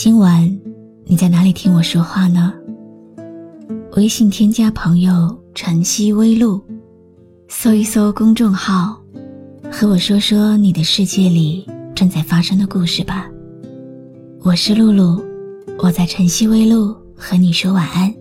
[0.00, 0.48] 今晚
[1.06, 2.54] 你在哪里听我说话呢？
[3.96, 6.62] 微信添加朋友“晨曦微露”，
[7.50, 8.96] 搜一搜公众号，
[9.72, 11.66] 和我说说你的世界里
[11.96, 13.28] 正在发生的故事吧。
[14.42, 15.20] 我是露露，
[15.82, 18.14] 我在晨曦微露和你说晚安。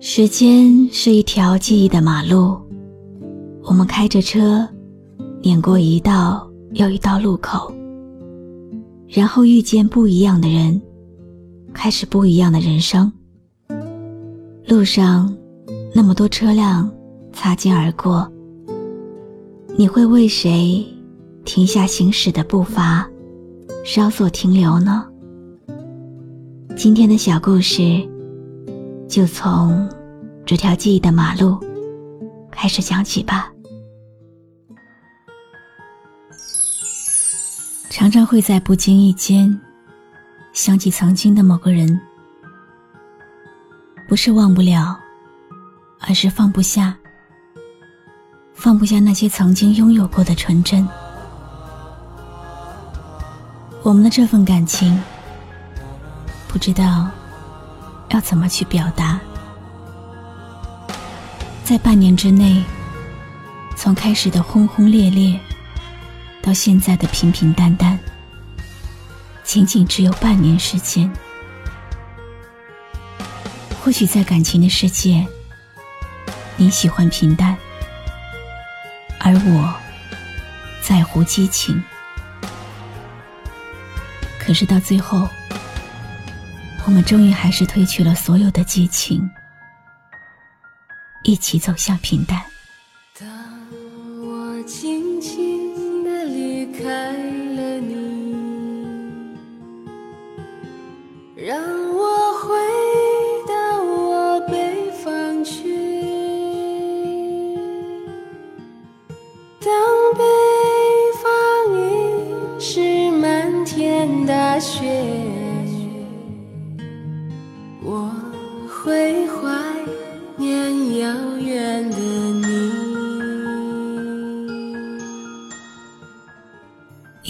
[0.00, 2.60] 时间是一条记忆的马路，
[3.62, 4.68] 我们开着车，
[5.40, 7.72] 碾过一道又一道路口。
[9.14, 10.80] 然后遇见不一样的人，
[11.74, 13.12] 开始不一样的人生。
[14.66, 15.36] 路上
[15.94, 16.90] 那么多车辆
[17.30, 18.26] 擦肩而过，
[19.76, 20.82] 你会为谁
[21.44, 23.06] 停下行驶的步伐，
[23.84, 25.04] 稍作停留呢？
[26.74, 27.82] 今天的小故事
[29.06, 29.86] 就从
[30.46, 31.58] 这条记忆的马路
[32.50, 33.51] 开始讲起吧。
[38.02, 39.60] 常常会在不经意间
[40.52, 42.00] 想起曾经的某个人，
[44.08, 44.98] 不是忘不了，
[46.00, 46.96] 而是放不下，
[48.54, 50.84] 放不下那些曾经拥有过的纯真。
[53.84, 55.00] 我们的这份感情，
[56.48, 57.08] 不知道
[58.08, 59.20] 要怎么去表达，
[61.62, 62.64] 在半年之内，
[63.76, 65.38] 从开始的轰轰烈烈。
[66.42, 67.98] 到现在的平平淡淡，
[69.44, 71.10] 仅仅只有半年时间。
[73.80, 75.26] 或许在感情的世界，
[76.56, 77.56] 你喜欢平淡，
[79.18, 79.74] 而我
[80.82, 81.82] 在乎激情。
[84.38, 85.28] 可是到最后，
[86.84, 89.30] 我们终于还是褪去了所有的激情，
[91.22, 92.42] 一起走向平淡。
[93.18, 93.28] 当
[94.20, 95.51] 我轻轻。
[96.82, 97.41] 开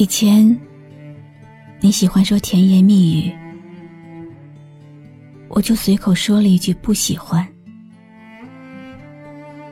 [0.03, 0.61] 以前，
[1.79, 3.33] 你喜欢说甜言蜜语，
[5.49, 7.47] 我就随口说了一句不喜欢。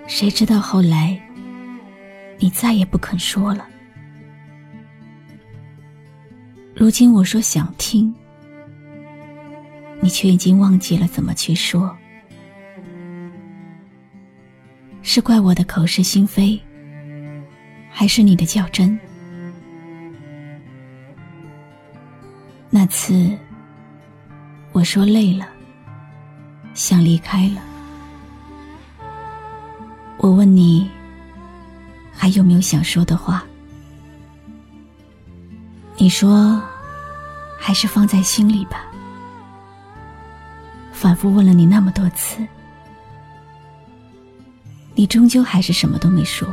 [0.07, 1.21] 谁知道后来，
[2.39, 3.67] 你再也不肯说了。
[6.77, 8.15] 如今我说想听，
[10.01, 11.93] 你却已经忘记了怎么去说。
[15.03, 16.57] 是怪我的口是心非，
[17.91, 18.97] 还是你的较真？
[22.91, 23.39] 次，
[24.73, 25.47] 我说累了，
[26.75, 27.63] 想离开了。
[30.19, 30.91] 我问你，
[32.13, 33.45] 还有没有想说的话？
[35.97, 36.61] 你说，
[37.59, 38.85] 还是放在心里吧。
[40.93, 42.47] 反复问了你那么多次，
[44.95, 46.49] 你终究还是什么都没说。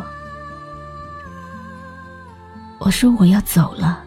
[2.78, 4.06] 我说我要走了。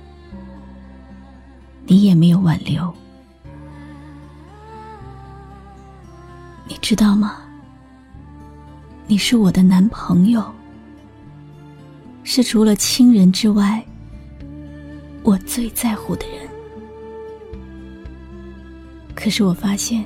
[1.90, 2.94] 你也没有挽留，
[6.68, 7.38] 你知道吗？
[9.08, 10.40] 你是我的男朋友，
[12.22, 13.84] 是除了亲人之外，
[15.24, 16.48] 我最在乎的人。
[19.12, 20.04] 可是我发现，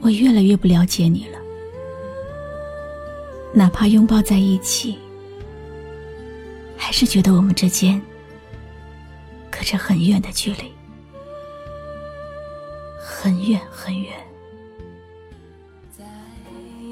[0.00, 1.38] 我越来越不了解你了。
[3.52, 4.96] 哪怕拥抱在一起，
[6.76, 8.00] 还是觉得我们之间。
[9.70, 10.72] 是很远的距离，
[12.98, 14.14] 很远很远。
[15.94, 16.06] 在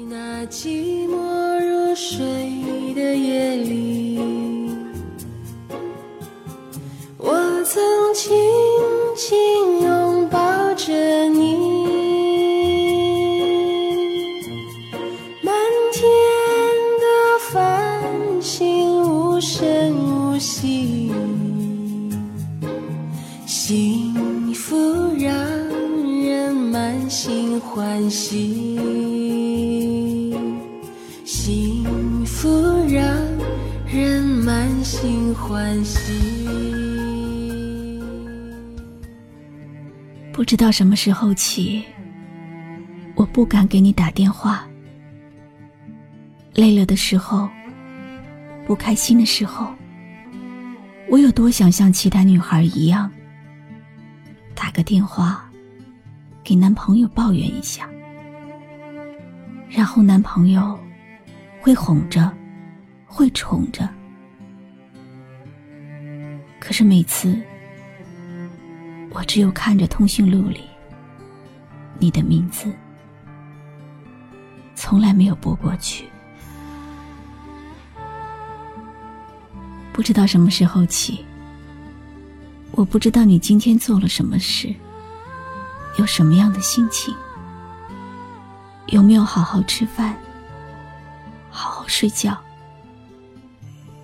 [0.07, 2.23] 那寂寞如水
[2.93, 4.19] 的夜里，
[7.17, 7.33] 我
[7.63, 8.31] 曾轻
[9.15, 9.35] 轻
[9.81, 9.96] 拥
[34.83, 36.37] 心欢喜。
[40.31, 41.83] 不知道什么时候起，
[43.15, 44.67] 我不敢给你打电话。
[46.53, 47.49] 累了的时候，
[48.65, 49.67] 不开心的时候，
[51.09, 53.11] 我有多想像其他女孩一样。
[54.53, 55.49] 打个电话，
[56.43, 57.89] 给男朋友抱怨一下，
[59.69, 60.79] 然后男朋友
[61.59, 62.31] 会哄着，
[63.05, 63.87] 会宠着。
[66.67, 67.33] 可是每次，
[69.11, 70.65] 我只有看着通讯录里
[71.97, 72.69] 你的名字，
[74.75, 76.09] 从来没有拨过去。
[79.93, 81.25] 不知道什么时候起。
[82.71, 84.75] 我不知道你今天做了什么事，
[85.97, 87.15] 有什么样的心情，
[88.87, 90.17] 有没有好好吃饭，
[91.49, 92.37] 好好睡觉，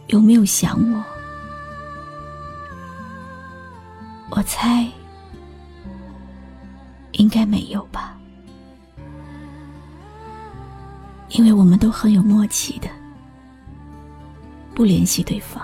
[0.07, 1.12] 有没有想我？
[4.35, 4.87] 我猜
[7.11, 8.17] 应该没有吧，
[11.29, 12.89] 因为我们都很有默契的，
[14.73, 15.61] 不联系对方。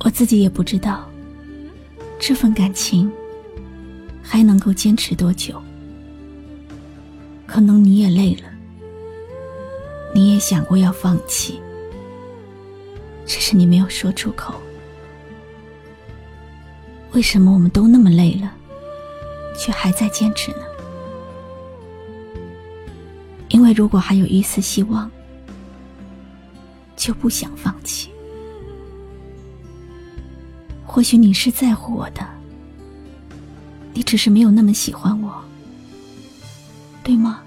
[0.00, 1.08] 我自己也不知道，
[2.18, 3.10] 这份感情
[4.22, 5.62] 还能够坚持多久。
[7.46, 8.50] 可能你也累了，
[10.14, 11.58] 你也想过要放弃，
[13.24, 14.60] 只是你没有说出口。
[17.14, 18.52] 为什么我们都那么累了，
[19.56, 20.58] 却还在坚持呢？
[23.48, 25.08] 因为如果还有一丝希望，
[26.96, 28.10] 就不想放弃。
[30.84, 32.26] 或许你是在乎我的，
[33.92, 35.32] 你只是没有那么喜欢我，
[37.04, 37.40] 对吗？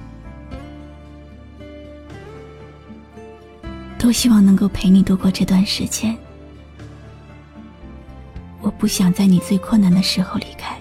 [3.99, 6.17] 多希望能够陪你度过这段时间。
[8.67, 10.77] 我不想在你最困难的时候离开，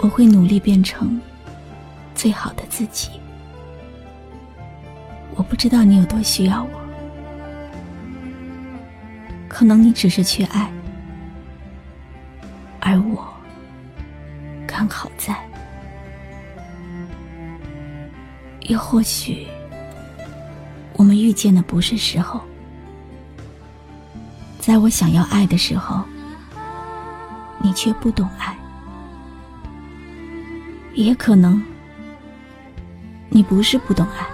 [0.00, 1.20] 我会努力变成
[2.14, 3.10] 最好的自己。
[5.34, 6.70] 我不知道你有多需要我。
[9.46, 10.72] 可能你只是缺爱，
[12.80, 13.22] 而我
[14.66, 15.36] 刚好在。
[18.62, 19.46] 又或许，
[20.94, 22.40] 我们遇见的不是时候。
[24.62, 26.04] 在我想要爱的时候，
[27.58, 28.56] 你却不懂爱。
[30.94, 31.60] 也可能，
[33.28, 34.24] 你不是不懂爱，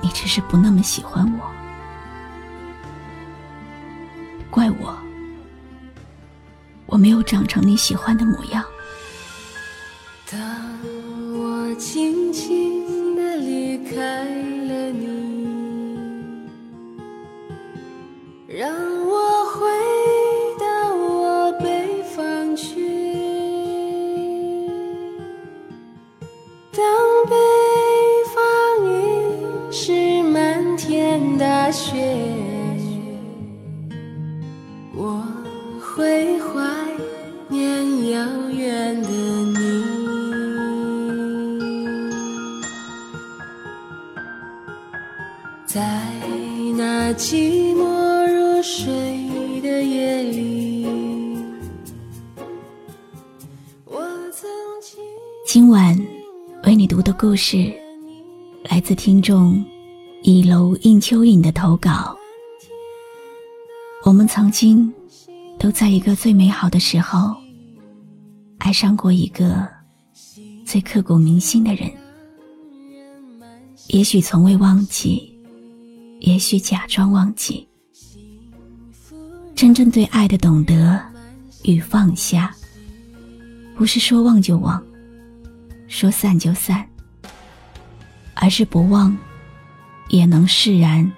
[0.00, 1.48] 你只是不那么喜欢我。
[4.50, 4.98] 怪我，
[6.86, 8.64] 我没有长成你喜欢的模样。
[10.28, 10.40] 当
[11.38, 14.26] 我轻轻地离开
[18.62, 18.91] 让
[55.52, 55.94] 今晚
[56.64, 57.70] 为你读的故事，
[58.70, 59.62] 来自听众
[60.22, 62.16] 倚楼映秋影的投稿。
[64.02, 64.90] 我们曾经。
[65.58, 67.36] 都在一个最美好的时候，
[68.60, 69.68] 爱上过一个
[70.64, 71.92] 最刻骨铭心的人。
[73.88, 75.38] 也许从未忘记，
[76.20, 77.68] 也许假装忘记。
[79.54, 80.98] 真正对爱的懂得
[81.64, 82.56] 与放下，
[83.76, 84.82] 不是说忘就忘，
[85.92, 86.88] 说散就散，
[88.32, 89.14] 而是不忘
[90.08, 91.12] 也能释然，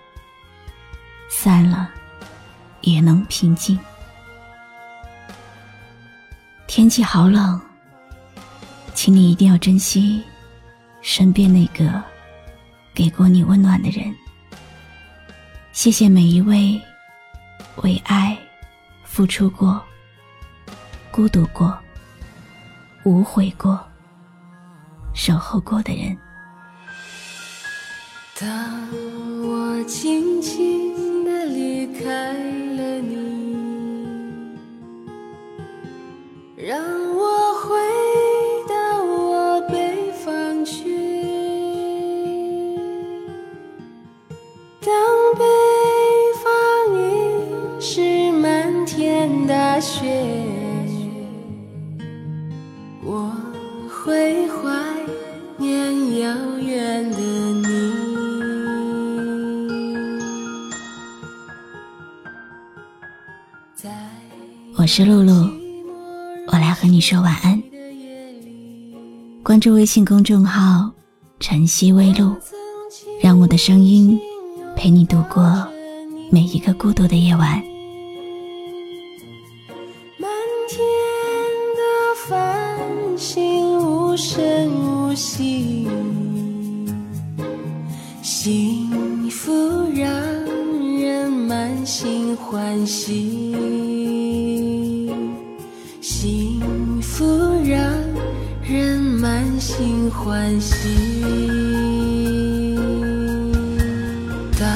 [1.30, 1.88] 散了
[2.80, 3.78] 也能平静。
[6.66, 7.58] 天气好冷，
[8.94, 10.20] 请你一定要珍惜
[11.02, 12.02] 身边那个
[12.92, 14.12] 给过你温暖的人。
[15.72, 16.82] 谢谢每一位
[17.76, 18.36] 为爱
[19.04, 19.80] 付出过、
[21.12, 21.78] 孤独过、
[23.04, 23.80] 无悔过、
[25.14, 26.16] 守候过的人。
[28.38, 28.48] 当
[29.42, 33.14] 我轻轻地离开了你，
[64.84, 65.48] 我是露露，
[66.48, 67.62] 我来和你说晚安。
[69.42, 70.90] 关注微信公众号
[71.40, 72.36] “晨曦微露”，
[73.18, 74.20] 让我的声音
[74.76, 75.66] 陪你度过
[76.30, 77.62] 每一个孤独的夜晚。
[100.14, 100.88] 欢喜。
[104.58, 104.68] 当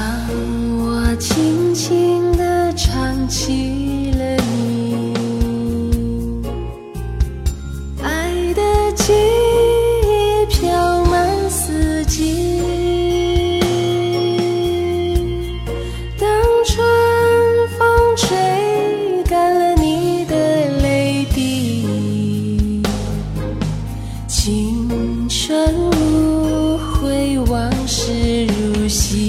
[0.79, 3.78] 我轻轻地唱起
[28.89, 29.28] 事